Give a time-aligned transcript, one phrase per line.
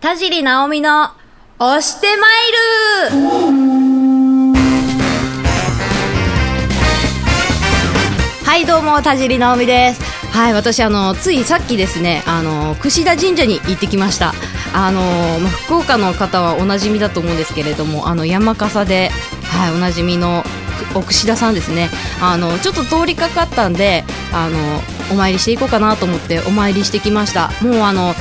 [0.00, 1.10] 田尻直美の
[1.58, 3.76] 押してまいる。
[8.46, 10.00] はいどうも田尻直美です。
[10.32, 14.32] はい私あのついさっきですねあの櫛田神社に行ってきました。
[14.72, 15.02] あの、
[15.38, 19.10] まあ、福岡の方はおなじみだと思うんですけれどもあの山笠で
[19.44, 20.44] はいおなじみの
[20.94, 21.90] 奥志田さんですね。
[22.20, 24.58] あのちょっと通りかかったんであの
[25.10, 27.50] お参りしていこうかなと思ってお参りしてきました。
[27.62, 28.14] もうあの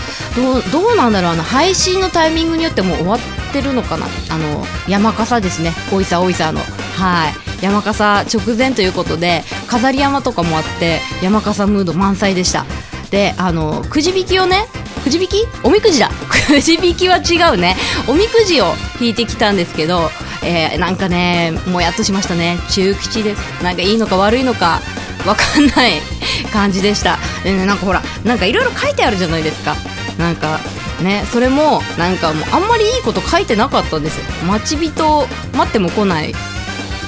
[0.71, 1.31] どうなんだろう。
[1.31, 3.19] あの配信のタイミングによってもう終わっ
[3.53, 4.05] てるのかな。
[4.29, 5.73] あの山笠ですね。
[5.91, 6.61] おいさおいさの。
[6.97, 7.33] はい。
[7.63, 12.65] 山笠直前ということで飾り山とかもあって山笠ムード満載でした。
[13.11, 14.67] であのくじ引きをね
[15.09, 15.47] くじ引き？
[15.63, 16.11] おみくじだ。
[16.47, 17.75] くじ引きは違うね。
[18.07, 20.11] おみくじを引いてきたんですけど、
[20.43, 22.59] えー、なんかねもやっとしましたね。
[22.69, 24.81] 中吉ですなんかいいのか悪いのか
[25.25, 25.93] わかんない
[26.53, 27.17] 感じでした。
[27.43, 29.75] でねなんかほらなんかいろいろ書いてあるじゃないですか。
[30.19, 30.59] なんか
[31.01, 36.35] ねそれもなんかもうあんまりいいこと書いてなかったんです待ち人待っても来ない。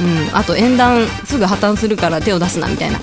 [0.01, 0.29] うん。
[0.33, 2.99] あと縁談すぐ破綻するから手を出すなみたいな。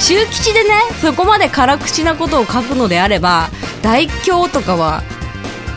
[0.00, 3.48] 中吉でねそこまで辛口なことを書くのであれば
[3.82, 5.02] 大凶とかは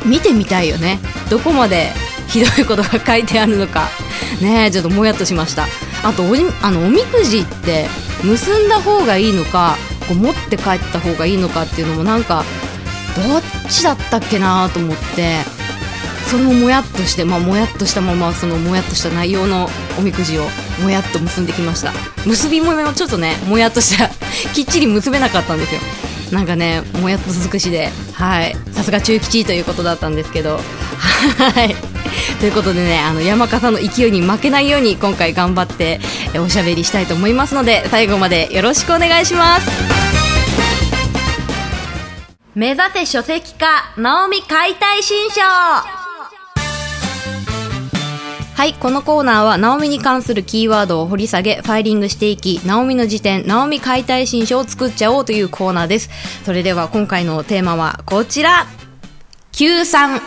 [0.05, 0.99] 見てみたいよね。
[1.29, 1.93] どこまで
[2.27, 3.89] ひどいことが書いてあるのか。
[4.41, 5.67] ねちょっともやっとしました。
[6.03, 7.87] あとおあのおみくじって
[8.23, 12.43] 結んだ方がいいのかこう持って帰った方がいいのかっていうのもなんか
[13.15, 15.37] どっちだったっけなと思って
[16.29, 20.47] それももやっとして、まあ、もやっとしたままそのもやっとした内容のおみくじを
[20.81, 21.91] もやっと結んできました。
[22.25, 24.09] 結び目もちょっとねもやっとした。
[24.53, 25.81] きっちり結べなかったんですよ。
[26.31, 27.91] なんかねもやっと尽くしで。
[28.13, 28.55] はい。
[28.71, 30.59] さすが中吉ということだったんですけど。
[31.37, 31.75] はい。
[32.39, 35.99] ということでねあの山笠の勢いに負けないように今回頑張って
[36.35, 40.03] おしゃべりしたいと思いますので最後までよろしくお願いします。
[42.55, 46.02] 目指せ書籍化ナオミ解体新書
[48.63, 56.09] はい、このコーナーは、ナオミに関するキーワードを掘り下げ、ファイリングしていき、ナオミの辞典、ナオミ解体新書を作っちゃおうというコーナーです。
[56.45, 58.67] それでは、今回のテーマはこちら
[59.51, 60.21] !93!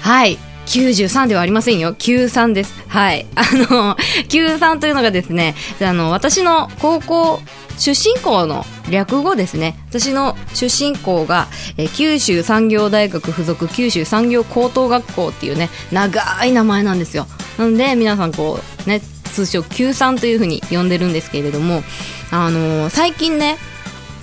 [0.00, 1.92] はい、93ではありませんよ。
[1.92, 2.72] 93です。
[2.88, 3.26] はい。
[3.36, 3.94] あの、
[4.30, 7.42] 93というのがですね、あの、私の高校
[7.76, 9.76] 出身校の略語ですね。
[9.88, 17.26] 私の出身校が、えー、九州産業大学附属九州産業高等学校っていうね、長い名前なんですよ。
[17.58, 21.82] なので、皆さんこう、ね、通称九産というふうに呼んでるんですけれども、
[22.30, 23.56] あのー、最近ね、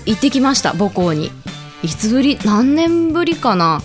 [0.05, 1.31] 行ってきました、母校に。
[1.83, 3.81] いつぶり何年ぶりかな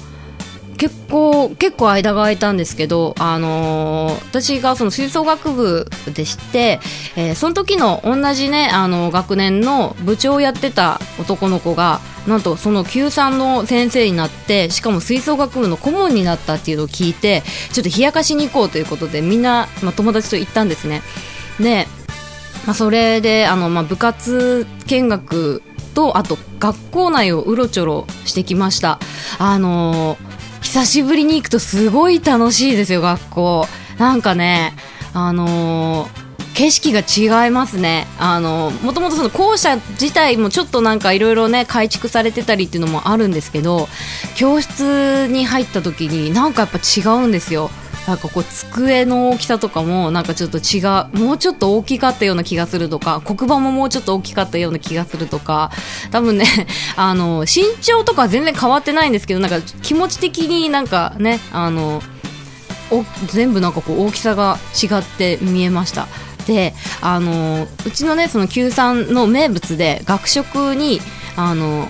[0.80, 6.80] 結構結構間が空いたんですけど、あのー、私がその吹奏楽部でして、
[7.16, 17.42] えー、その時の同じねあの学年の部長をやってた男の子がなんとその Q3 の先生になってしかも吹奏楽部の顧問になったっていうのを聞いて
[17.74, 21.02] ちょっと冷やかしに行こうということでみんな、まあ、友達と行ったんですね。
[21.60, 21.88] で、
[22.64, 25.62] まあ、それであの、まあ、部活見学
[25.92, 28.98] とあと学校内をうろちょろしてきました。
[29.38, 30.29] あのー
[30.70, 33.66] 久しぶりに行くとすごい楽しいですよ、学校。
[33.98, 34.72] なんかね、
[35.12, 36.08] あのー、
[36.54, 38.06] 景色が違いますね。
[38.20, 43.88] あのもともとその校舎自体もちょっとなんかいろいろね改築されてたりっていうのもあるんですけど
[44.36, 47.69] 教室に入った時になんかやっぱ違うんですよ
[48.10, 55.71] なんかこう机の大きさとかもなんかちょっと違うもうちょっと大きかったような気がするとか黒板ももうちょっと大きかったような気がするとか
[56.10, 56.44] 多分ね
[56.97, 62.03] あの身長とか全然変わってないんですけどなんか気持ち的になんかねあの
[63.28, 66.09] 全部なんかこう大きさが違って見えました。
[66.48, 71.00] であのうちのねその Q3 の名物で学食に
[71.37, 71.87] あの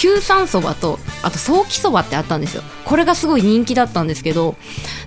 [0.00, 2.62] 九三そばとあとソーキそばってあったんですよ。
[2.84, 4.56] これがすごい人気だったんですけど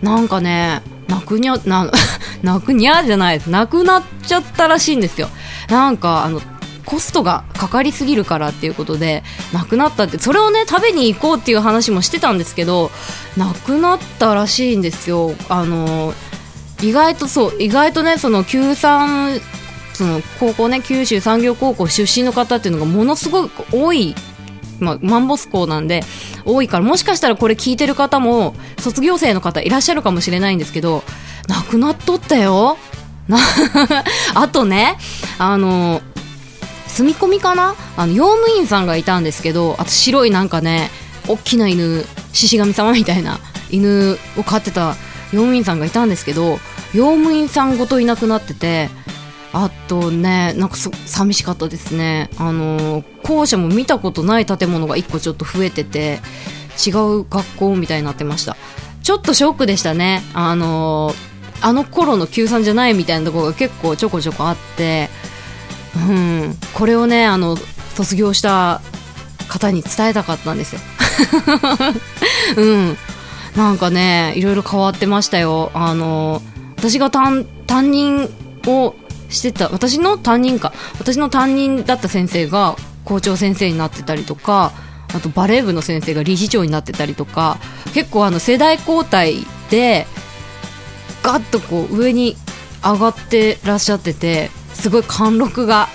[0.03, 1.89] なんかねなくにゃな
[2.43, 5.29] なくにゃじゃないなくなっちゃったらしいんですよ。
[5.69, 6.41] なんかあの
[6.85, 12.91] コストがかかりすぎるからっていうことでなくなったってそれをね食べに行こうっていう話もしてたんですけど
[13.37, 15.33] なくなったらしいんですよ。
[15.47, 16.13] あの
[16.81, 19.39] 意外とそう意外とねその九三
[19.93, 24.13] その高校ね九州産業高校出身の方っていうのがものすごく多い
[24.79, 26.01] まあ、マンボス校なんで
[26.45, 31.03] 多いからもしかしたらこれ聞いてる方も卒業生の方いらっしゃるかもしれないんですけど
[31.47, 32.77] なくなっとったよ。
[34.35, 34.97] あとね
[35.39, 36.01] あの
[36.87, 37.75] 住み込みかな？
[37.97, 40.91] あの用務員さんがいたんですけどあと白いなんかね
[41.27, 43.39] 大きな犬獅子神様みたいな
[43.71, 44.95] 犬を飼ってた
[45.31, 46.59] 用務員さんがいたんですけど
[46.93, 48.89] 用務員さんごといなくなってて
[49.53, 52.29] あとねなんか寂しかったですね。
[52.37, 56.19] あの校舎も見たことない建物が1個ちょっと増えてて
[56.85, 58.57] 違う学校みたいになってました。
[59.03, 60.23] ちょっとショックでしたね。
[60.33, 61.13] あの、
[61.61, 65.09] あの頃の Q さんじゃないみたいなところが結構ちょこちょこあって
[65.95, 66.55] うん。
[66.73, 67.55] これをねあの
[67.95, 68.81] 卒業した
[69.47, 70.81] 方に伝えたかったんですよ。
[72.57, 72.97] うん。
[73.55, 75.69] なんかねいろいろ変わってましたよ。
[75.73, 76.41] あの
[76.75, 78.29] 私が担任
[78.65, 78.95] を
[79.33, 79.69] してた。
[79.69, 80.73] 私の担任か。
[80.99, 84.71] 私の担任だった先生が校長先生になってたりとか
[85.13, 87.57] あとバレー部の先生が理事長になってたりとか
[87.93, 89.35] 結構あの世代交代
[89.69, 90.07] で
[91.21, 92.35] ガッとこう上に
[92.83, 95.87] 上がってらっしゃっててすごい貫禄が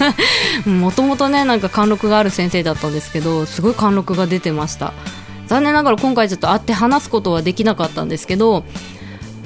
[0.66, 4.92] もともとねなんか貫禄がある先生だったんですけどすごい貫禄が出てました。
[5.46, 8.64] 残念ながら今回ちょっと会って話すことはできなかったんですけど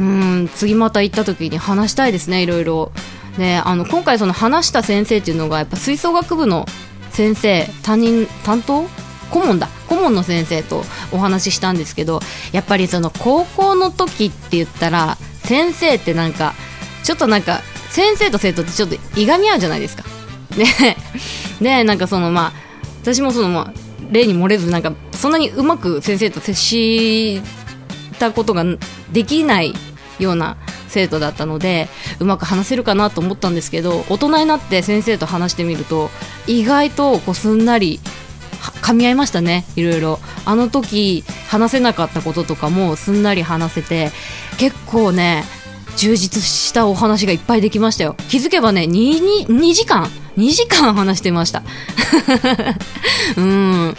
[0.01, 2.91] うん次また行った時に話したいですねいろいろ。
[3.38, 6.67] であの今回その話した先生っていうのがやっぱ吹奏楽部の
[7.11, 8.87] 先生担任担当？
[9.31, 9.69] 顧問だ。
[9.88, 12.20] 顧問の先生とお話ししたんですけど
[12.52, 16.55] やっぱりその高校の時って言ったら先生ってなんか
[17.02, 20.05] ちょっとなんか先生と生徒ってちょっといがみ合うじゃないですか。
[20.56, 20.96] ね。
[21.61, 22.52] でなんかそのまあ
[23.02, 23.73] 私もそのまあ
[24.11, 27.43] 例に漏れずなんかそんなにうまく先生と接し
[28.19, 28.64] たことが
[29.12, 29.75] できない
[30.19, 30.56] ような
[30.93, 31.89] 生徒だったので
[32.21, 36.11] うまく話せるかなと思ったんですけど大人になって先生と話してみると
[36.47, 38.00] 意外とこうすんなり
[38.83, 40.21] 噛み合いましたねいろいろ。
[40.44, 44.11] あの時話せなかったこととかもすんなり話せて
[44.59, 45.44] 結構ね
[45.97, 48.17] 充実したお話がいっぱいできましたよ。
[48.29, 51.62] 気づけばね 2, 2, 2時間2時間話してました。
[53.37, 53.97] うん。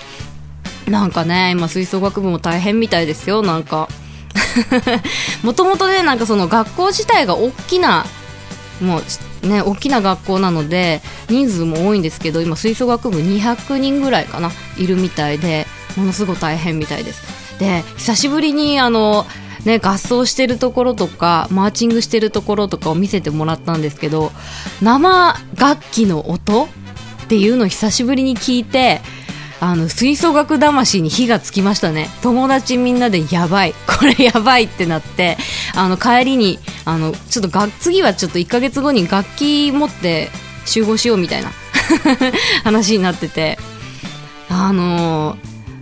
[0.87, 3.87] なんかね今吹奏楽部も大変みたいですよなんか。
[5.43, 8.05] もともとねなんかその学校自体が大きな
[8.81, 8.99] も
[9.43, 15.65] うね大きな学校なので人数も多いんですけど今吹奏楽部200人ぐらいかないるみたいで
[15.97, 17.59] ものすごく大変みたいです。
[17.59, 19.25] で久しぶりにあの
[19.65, 24.33] ね、合奏してるところとかマーチングしてるところとかを見せてもらったんですけど
[24.81, 26.67] 生楽器の音っ
[27.29, 28.99] ていうのを久しぶりに聞いて
[29.65, 32.09] あの吹奏楽魂に火がつきましたね。
[32.21, 33.73] 友達みんなでやばい。
[33.87, 35.37] これやばいってなって
[35.73, 40.29] あの帰りにあのちょっとが次はちょっと1ヶ月後に楽器持って
[40.65, 41.53] 集合しようみたいな
[42.65, 43.57] 話になってて。
[44.49, 45.37] あの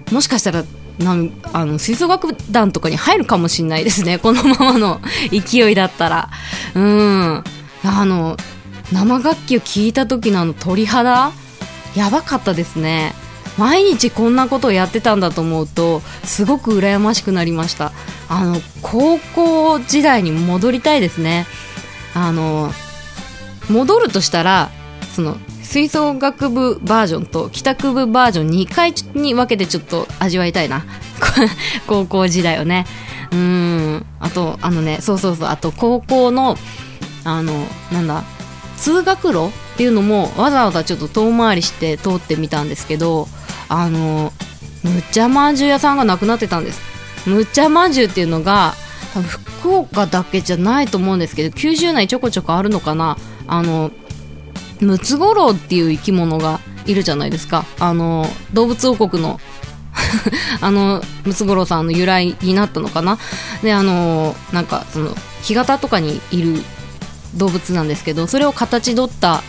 [0.06, 0.64] ー、もしかしたら
[1.00, 4.18] なんあの吹奏楽団とかに入るかもしれないですね。
[4.22, 5.02] このままの
[5.32, 6.30] 勢いだったら。
[6.76, 7.44] うん。
[7.84, 8.38] あの
[8.92, 11.32] 生楽器を聴いた時のあの鳥肌？
[11.96, 13.16] やばかったですね。
[13.58, 17.92] 毎日こんなことをやってたんだと思うとすごく羨ましくなりました。
[18.30, 21.46] あの高校時代に戻りたいですね。
[22.14, 22.72] あの
[23.70, 24.70] 戻るとしたら
[25.16, 30.86] その吹奏楽部バージョンと帰宅部バージョン2回に分けてちょっと味わいたいな。
[31.88, 32.86] 高校時代をね。
[33.32, 34.06] うん。
[34.20, 35.50] あとあのねそうそうそう。
[35.50, 36.58] あと高校の
[37.24, 38.24] あのなんだ
[38.78, 43.28] 通学路っていうのもわざわざちょっと遠回りして通ってみたんですけど
[43.72, 44.34] あの
[44.84, 46.82] むっちゃまんじゅう屋さんがなくなってたんです。
[47.26, 48.74] むっちゃまんじゅうっていうのが
[49.62, 53.18] 福岡だけじゃないと思うんですけど九州内ちょこちょこあるのかな。
[53.48, 53.92] あの
[54.82, 57.66] ムツゴロウっていう生き物がいるじゃないですか。
[57.80, 59.40] あの動物王国の
[60.60, 63.18] あのムツゴロウさんの由来になったのかな。
[63.64, 66.62] であのなんかその干潟とかにいる
[67.36, 69.44] 動物なんですけどそれを形取った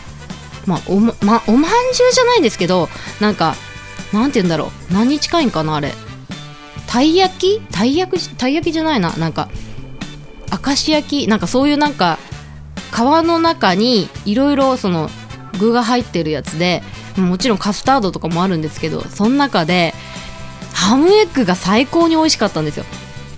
[0.67, 2.89] まあおまおまんじゅうじゃないですけど
[3.19, 3.57] なんか
[4.13, 4.93] なんて言うんだろう。
[4.93, 5.93] 何に近いんかなあれ。
[6.87, 7.61] たい焼き？
[7.73, 9.11] たい焼きたい焼きじゃないな。
[9.17, 9.49] なんか
[10.67, 11.29] 明石焼き？
[11.29, 12.19] なんかそういうなんか
[12.93, 15.09] 皮の中にいろいろその
[15.59, 16.83] 具が入ってるやつで
[17.17, 19.95] もちろんカスタードとかもあるんですけどその中で
[20.75, 22.85] ハムエッグが最高に美味しかったんですよ。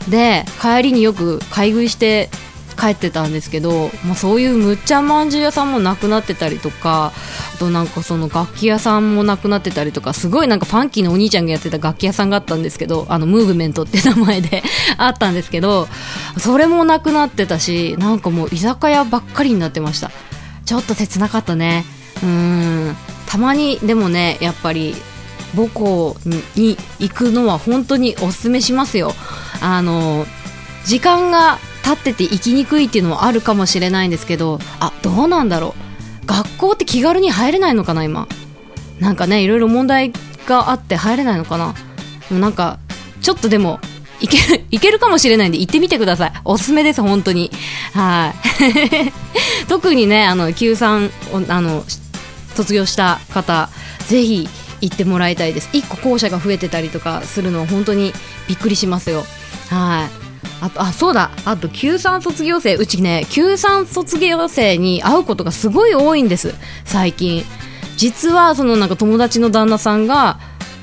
[0.09, 2.31] で帰りによく買い食いして
[2.77, 7.13] 帰ってたんですけど、まあ、そういうむっちゃまんじゅう屋さんもなくなってたりとか
[7.55, 14.65] あとなんかその楽器屋さんもなくなってたりとかすごいなんかファンキーなお兄ちゃんがやってた楽器屋さんがあったんですけどあのムーブメントって名前で
[14.99, 15.87] あったんですけど
[16.39, 20.11] それもなくなってたしなんかもう居酒屋ばっかりになってました。
[20.65, 21.85] ちょっと切なかったね。
[22.23, 22.97] うん。
[23.27, 24.95] たまにでもねやっぱり
[25.55, 26.17] 母校
[26.57, 29.15] に行くのは本当におすすめしますよ。
[29.61, 30.27] あの
[30.87, 35.84] 時間が立ってて行きにくいっていうのもあるかもしれないんですけどあどうなんだろう。
[36.27, 38.27] 学校って気軽に入れないのかな今。
[39.01, 40.13] なんかねいろいろ問題
[40.47, 41.75] があって入れないのかな。
[42.29, 42.79] でもなんか
[43.21, 43.81] ちょっとでも
[44.21, 46.33] いける いけるかもしれないんで行ってみてください。
[46.45, 47.51] おすすめです本当に。
[47.93, 48.35] は
[49.01, 49.13] い。
[49.69, 51.11] 特にねあの Q さん
[51.49, 51.85] あの
[52.55, 53.69] 卒業した方
[54.07, 54.49] ぜひ
[54.81, 55.69] 行ってもらいたいです。
[55.73, 58.13] 1個校舎が増えてたりとかするのは本当に
[58.49, 59.25] びっくりしますよ。
[59.71, 60.24] はい。
[60.65, 61.31] あとあそうだ。
[61.45, 62.77] あと93卒業生。
[62.77, 66.55] うちね93卒業生に会うことがすごい多いんです。
[66.87, 67.45] 最近。
[67.99, 70.41] 実はそのなんか友達の旦那さんが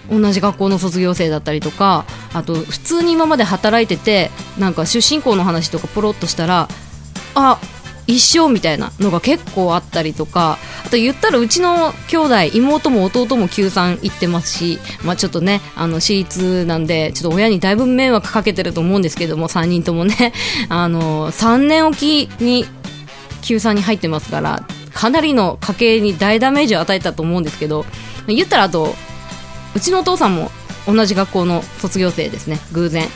[0.09, 6.67] 同じ学校の卒業生だったりとかあと普通に今まで働いててなんか出身校の話とかポロっとしたら
[7.35, 7.59] あ
[8.12, 20.34] 一緒みたいなのが結構あったりとかあと言ったらうちの兄弟妹も弟も9 3行ってますし、まあ、ちょっとねあの私立なんでちょっと親にだいぶ迷惑かけてると思うんですけども3人ともね
[20.68, 22.65] あの3年おきに
[23.44, 24.63] 9 3に入ってますから
[24.94, 27.86] かなりの家計に大ダメージを与えたと思うんですけど
[28.27, 28.94] 言ったらあと
[29.74, 30.51] うちのお父さんも
[30.86, 33.08] 同じ学校の卒業生ですね偶然、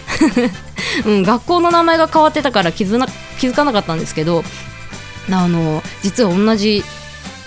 [1.05, 3.07] うん、学校の名前が変わってたから気づな
[3.39, 4.43] 気づかなかったんですけど
[5.31, 6.83] あの実は同じ、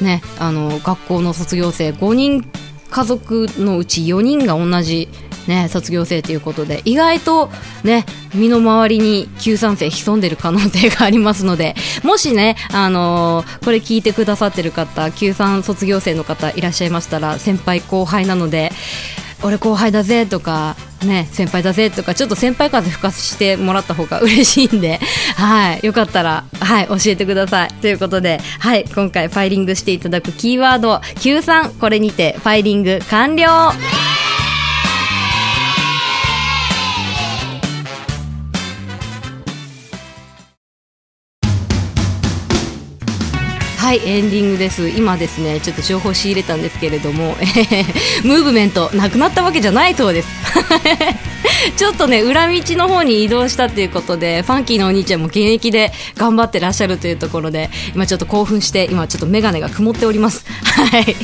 [0.00, 2.44] ね、あの学校の卒業生5人
[2.90, 5.08] 家族のうち4人が同じ、
[5.47, 7.50] ね、卒業生ということで意外と、
[7.85, 8.04] ね、
[8.35, 18.70] 身の回りに旧3世潜んでる可能性がありますのでもしね、あのー、これ聞いてくださってる方旧3卒業生の方いらっしゃいましたら先輩後輩なので
[19.42, 25.00] 俺後輩だぜとかね先輩だぜとかちょっと先輩風吹かしてもらった方が嬉しいんで
[25.37, 27.69] はいよかったらはい教えてください。
[27.81, 34.07] ということではい今回ファイリングしていただくキーワード Q3 これにてファイリング完了。
[43.88, 44.90] はいエンディングです。
[44.90, 47.85] 今ですねちょっと情報仕入れたんですけれども、え、
[48.23, 50.28] ムーブメントなくなったわけじゃないそうです。
[51.75, 60.45] ちょっとね裏道の方に移動したということでファンキーのお兄ちゃんも現役で頑張ってらっしゃるというところで今ちょっと興奮して今ちょっと眼鏡が曇っております。
[60.64, 61.16] はい。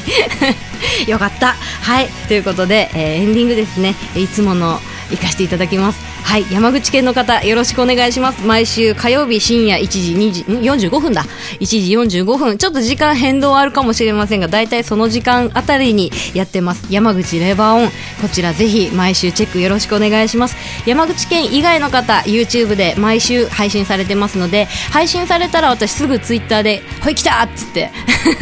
[1.06, 1.56] よかった。
[1.82, 2.08] はい。
[2.28, 3.94] ということで、えー、エンディングですね。
[4.16, 4.80] いつもの
[5.10, 6.13] 行かせていただきます。
[6.24, 8.44] はい山口県の方よろしくお願いします。
[8.44, 10.42] 毎週火曜日深夜1時2時
[10.88, 11.22] 45分だ。
[11.60, 11.66] 1
[12.08, 12.58] 時45分。
[12.58, 16.92] ちょっと時間変動あるかもしれませんが大体その時間あたりにやってます。
[16.92, 17.88] 山口レバーオン。
[18.20, 20.56] こちらぜひ毎週チェックよろしくお願いします。
[20.86, 27.92] 山口県以外の方 YouTube で毎週配信されてますので配信されたら私すぐ Twitter で「ほい来た!」っつって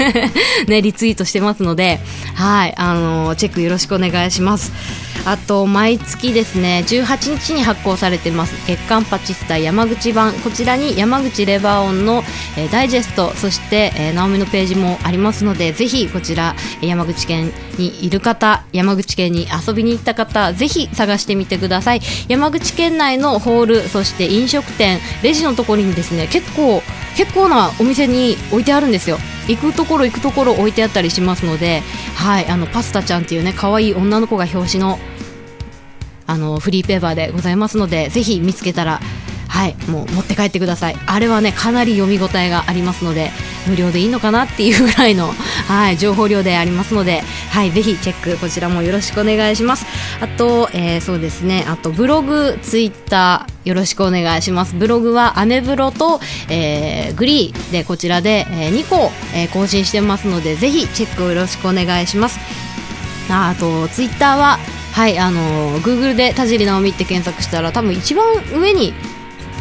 [0.67, 2.01] ねリツイートしてますので
[2.35, 4.73] はいあの、チェックよろしくお願いします。
[5.25, 8.55] あと毎月ですね18日に発行されてます。
[8.67, 10.33] 月刊パチスタ山口版。
[10.41, 12.23] こちらに山口レバーオンの、
[12.57, 22.01] えー、ダイジェストそして、えー、直美のページもありますのでぜひこちら山口県にいる方山口県に遊びに行った方ぜひ探してみてください。
[22.29, 26.83] 山口県内のホールそして飲食店レジのところにですね結構
[27.17, 29.19] 結構なお店に置いてあるんですよ。
[29.49, 31.83] 行くところ行くところ置いてあったりしますので、
[32.15, 35.01] はい、あのパスタちゃんっていうね可愛い女の子が表紙の
[36.27, 39.01] あのフリーペーパーでございますのでぜひ見つけたら
[39.49, 40.97] はいもう持って帰ってください。
[41.07, 43.31] あれはねかなり読み応えがありますので
[43.69, 45.31] 無料でいいのかなっていうぐらいの、
[45.69, 49.85] はい、情報量でありますので、はい、ぜひチェックこちらもよろしくお願いします。
[50.23, 51.67] あと、えー、そうですね。
[51.69, 54.75] あとブログツイッターよろしくお願いします。
[54.75, 62.41] ブログはアメブロと、えー、グリーでこちらで、えー、2個、えー、更新してますのでぜひチェックをよろしくお願いします。
[63.31, 64.59] ああとツイッターは
[64.93, 68.93] はいあの Google で田尻直美って検索したら多分一番上に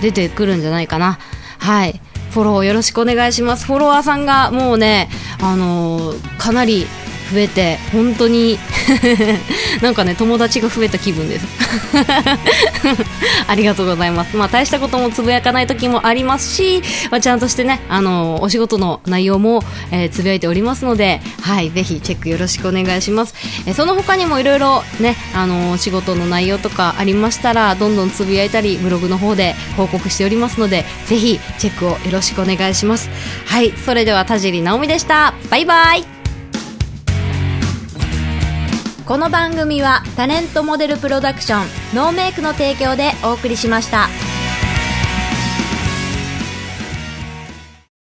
[0.01, 1.19] 出てくるんじゃないかな。
[1.59, 2.01] はい。
[2.31, 3.65] フォローよろしくお願いします。
[3.65, 5.09] フォロワーさんがもうね
[5.41, 6.85] あのかなり
[7.31, 8.57] 増えて本当に
[9.81, 11.45] なんかね友達が増えた気分です。
[13.47, 14.35] ありがとうございます。
[14.35, 23.35] まあ大したこともつぶやかない時もありますし、まあ、ちゃんとしてねあのお仕事の内容も、えー、つぶやいておりますのではいぜひチェックよろしくお願いします、
[23.65, 33.09] えー、その他にもいろいろねあの仕事の内容とかありましたらどんどんつぶやいたりブログの方で報告しておりますのでぜひチェックをよろしくお願いします。
[33.45, 35.33] はいそれでは田尻直美でした。
[35.49, 36.10] バイバイ。
[39.11, 44.07] この番組はタレントモデルプロダクションノーメイクの提供でお送りしました。